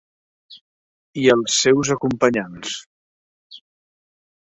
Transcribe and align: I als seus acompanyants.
I 1.25 1.27
als 1.35 1.59
seus 1.67 1.93
acompanyants. 1.99 2.75